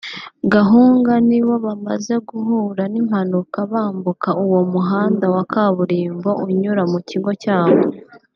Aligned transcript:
Gahunga 0.53 1.11
nibo 1.27 1.53
bamaze 1.65 2.13
guhura 2.29 2.83
n’impanuka 2.93 3.57
bambuka 3.71 4.29
uwo 4.45 4.59
muhanda 4.73 5.25
wa 5.35 5.43
kaburimbo 5.51 6.29
unyura 6.47 6.83
mu 6.91 6.99
kigo 7.09 7.31
cyabo 7.43 7.79